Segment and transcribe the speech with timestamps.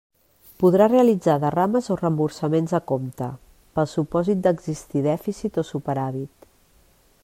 [0.61, 3.29] Podrà realitzar derrames o reembossaments a compte,
[3.77, 6.53] pel supòsit d'existir dèficit o superàvit.